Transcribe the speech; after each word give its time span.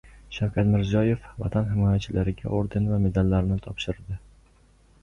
Shavkat 0.35 0.69
Mirziyoyev 0.69 1.27
Vatan 1.43 1.69
himoyachilariga 1.75 2.55
orden 2.61 2.91
va 2.95 3.01
medallarni 3.07 3.61
topshirdi 3.69 4.21